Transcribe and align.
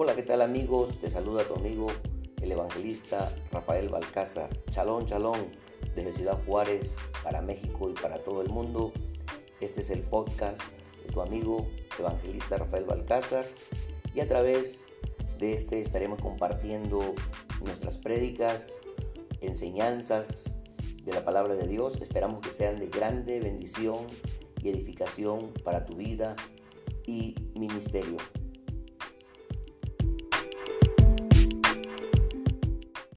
Hola, 0.00 0.14
¿qué 0.14 0.22
tal 0.22 0.42
amigos? 0.42 1.00
Te 1.00 1.10
saluda 1.10 1.42
tu 1.42 1.56
amigo 1.56 1.88
el 2.40 2.52
evangelista 2.52 3.34
Rafael 3.50 3.88
Balcázar. 3.88 4.48
Chalón, 4.70 5.06
chalón, 5.06 5.48
desde 5.92 6.12
Ciudad 6.12 6.38
Juárez 6.46 6.96
para 7.24 7.42
México 7.42 7.90
y 7.90 7.94
para 7.94 8.22
todo 8.22 8.40
el 8.40 8.48
mundo. 8.48 8.92
Este 9.60 9.80
es 9.80 9.90
el 9.90 10.02
podcast 10.02 10.62
de 11.04 11.12
tu 11.12 11.20
amigo 11.20 11.66
evangelista 11.98 12.58
Rafael 12.58 12.84
Balcázar 12.84 13.44
y 14.14 14.20
a 14.20 14.28
través 14.28 14.86
de 15.40 15.54
este 15.54 15.80
estaremos 15.80 16.22
compartiendo 16.22 17.16
nuestras 17.60 17.98
prédicas, 17.98 18.74
enseñanzas 19.40 20.58
de 21.02 21.12
la 21.12 21.24
palabra 21.24 21.56
de 21.56 21.66
Dios. 21.66 22.00
Esperamos 22.00 22.40
que 22.40 22.50
sean 22.50 22.76
de 22.76 22.86
grande 22.86 23.40
bendición 23.40 24.06
y 24.62 24.68
edificación 24.68 25.52
para 25.64 25.84
tu 25.84 25.96
vida 25.96 26.36
y 27.04 27.34
ministerio. 27.56 28.18